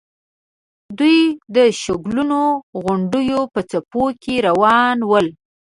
[0.97, 1.19] دوی
[1.55, 2.43] د شګلنو
[2.83, 5.27] غونډېو په پيڅکو کې روان ول.